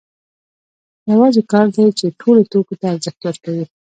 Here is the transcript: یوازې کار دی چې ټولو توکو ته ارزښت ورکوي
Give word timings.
یوازې 1.11 1.41
کار 1.51 1.67
دی 1.75 1.85
چې 1.99 2.05
ټولو 2.19 2.41
توکو 2.51 2.73
ته 2.79 2.85
ارزښت 2.95 3.19
ورکوي 3.23 3.65